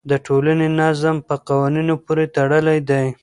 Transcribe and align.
د 0.09 0.11
ټولنې 0.25 0.67
نظم 0.79 1.15
په 1.27 1.35
قوانینو 1.47 1.95
پورې 2.05 2.25
تړلی 2.35 2.79
دی. 2.89 3.05